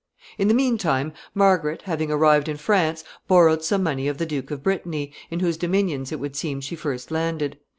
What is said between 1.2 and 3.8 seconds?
Margaret, having arrived in France, borrowed